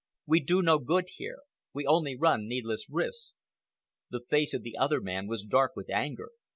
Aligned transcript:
We 0.25 0.39
do 0.39 0.63
no 0.63 0.79
good 0.79 1.09
here. 1.17 1.41
We 1.73 1.85
only 1.85 2.15
run 2.15 2.47
needless 2.47 2.89
risks." 2.89 3.37
The 4.09 4.25
face 4.27 4.51
of 4.55 4.63
the 4.63 4.75
other 4.75 4.99
man 4.99 5.27
was 5.27 5.43
dark 5.43 5.75
with 5.75 5.91
anger. 5.91 6.31